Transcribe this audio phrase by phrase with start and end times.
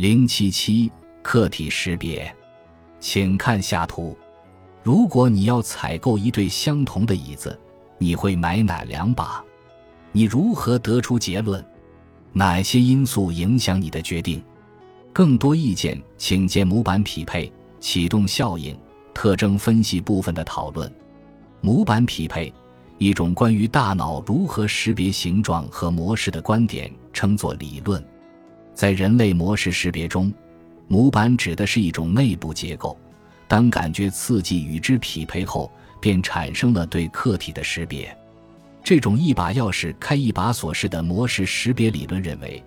[0.00, 2.34] 零七七客体识别，
[3.00, 4.16] 请看下图。
[4.82, 7.60] 如果你要采购一对相同的椅子，
[7.98, 9.44] 你会买哪两把？
[10.10, 11.62] 你如何得出结论？
[12.32, 14.42] 哪些因素影响你的决定？
[15.12, 18.74] 更多意见，请见模板匹配、启动效应、
[19.12, 20.90] 特征分析部分的讨论。
[21.60, 22.50] 模板匹配，
[22.96, 28.02] 一种关于大脑如何识别形状和模式的观点，称作理论。
[28.80, 30.32] 在人类模式识别中，
[30.88, 32.98] 模板指的是一种内部结构。
[33.46, 38.16] 当感觉刺激与之匹配后，便产生了对客体的识别。
[38.82, 42.64] 这种一把钥匙开一把锁式的模式识别理论认为，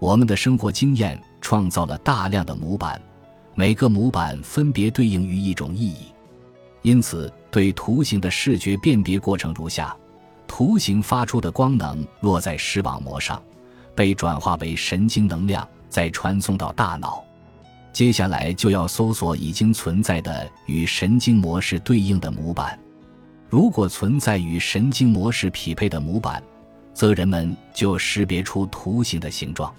[0.00, 3.00] 我们的生活经验创造了大量的模板，
[3.54, 6.06] 每个模板分别对应于一种意义。
[6.82, 9.96] 因此，对图形的视觉辨别过程如下：
[10.48, 13.40] 图形发出的光能落在视网膜上。
[13.94, 17.24] 被转化为神经能量，再传送到大脑。
[17.92, 22.78] 接下来就要搜索已经存在的与神经模式对应的模板。
[23.48, 26.42] 如果存在与神经模式匹配的模板，
[26.92, 29.72] 则人们就识别出图形的形状。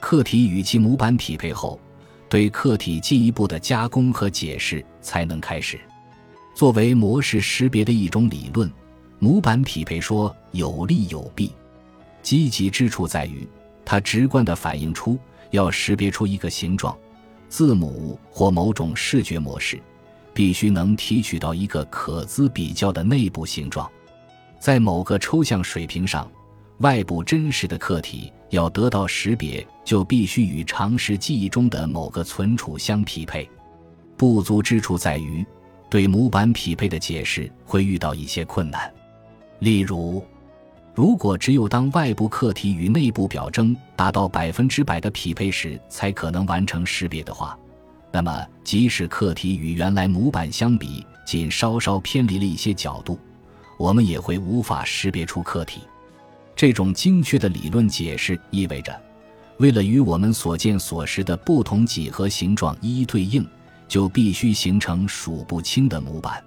[0.00, 1.78] 客体与其模板匹配后，
[2.28, 5.78] 对客体进一步的加工和解释才能开始。
[6.54, 8.72] 作为模式识别的一种理论，
[9.18, 11.52] 模板匹配说有利有弊。
[12.22, 13.46] 积极之处在于，
[13.84, 15.18] 它直观地反映出
[15.50, 16.96] 要识别出一个形状、
[17.48, 19.80] 字母或某种视觉模式，
[20.32, 23.90] 必须能提取到一个可资比较的内部形状。
[24.58, 26.30] 在某个抽象水平上，
[26.78, 33.48] 外部真实的客体要得到识别，就必须与常识记忆中的某个存储相匹配。
[34.16, 35.44] 不足之处在于，
[35.90, 38.92] 对模板匹配的解释会遇到一些困难，
[39.58, 40.24] 例如。
[40.94, 47.58] 如果只有当外部客体与内部表征达到百分之百的匹配时，才可能完成识别的话，
[48.12, 53.18] 那么即使客体与原来模板相比仅稍稍偏离了一些角度，
[53.78, 55.80] 我们也会无法识别出客体。
[56.54, 58.94] 这种精确的理论解释意味着，
[59.56, 63.46] 为了与我们所见所识的不同几何形状一一对应，
[63.88, 66.44] 就必须形成数不清的模板。